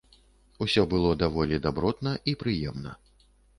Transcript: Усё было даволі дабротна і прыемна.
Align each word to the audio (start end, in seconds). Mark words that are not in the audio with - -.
Усё 0.65 0.85
было 0.93 1.11
даволі 1.23 1.61
дабротна 1.67 2.17
і 2.33 2.37
прыемна. 2.47 2.99